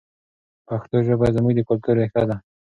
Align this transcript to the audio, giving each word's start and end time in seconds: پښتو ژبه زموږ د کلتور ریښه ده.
پښتو 0.67 0.97
ژبه 1.07 1.27
زموږ 1.35 1.53
د 1.55 1.59
کلتور 1.69 1.95
ریښه 1.99 2.23
ده. 2.29 2.35